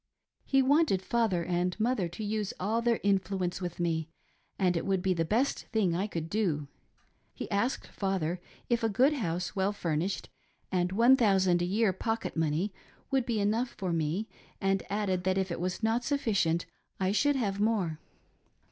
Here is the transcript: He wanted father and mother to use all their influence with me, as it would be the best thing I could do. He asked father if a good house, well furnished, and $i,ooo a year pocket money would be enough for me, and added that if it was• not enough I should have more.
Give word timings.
He 0.45 0.63
wanted 0.63 1.03
father 1.03 1.45
and 1.45 1.79
mother 1.79 2.07
to 2.07 2.23
use 2.23 2.55
all 2.59 2.81
their 2.81 2.99
influence 3.03 3.61
with 3.61 3.79
me, 3.79 4.09
as 4.57 4.75
it 4.75 4.83
would 4.83 5.03
be 5.03 5.13
the 5.13 5.23
best 5.23 5.65
thing 5.67 5.95
I 5.95 6.07
could 6.07 6.27
do. 6.27 6.67
He 7.35 7.47
asked 7.51 7.85
father 7.85 8.41
if 8.67 8.83
a 8.83 8.89
good 8.89 9.13
house, 9.13 9.55
well 9.55 9.71
furnished, 9.71 10.27
and 10.71 10.91
$i,ooo 10.91 11.57
a 11.61 11.65
year 11.65 11.93
pocket 11.93 12.35
money 12.35 12.73
would 13.11 13.27
be 13.27 13.39
enough 13.39 13.75
for 13.77 13.93
me, 13.93 14.27
and 14.59 14.81
added 14.89 15.23
that 15.23 15.37
if 15.37 15.51
it 15.51 15.59
was• 15.59 15.79
not 15.83 16.11
enough 16.11 16.65
I 16.99 17.11
should 17.11 17.35
have 17.35 17.59
more. 17.59 17.99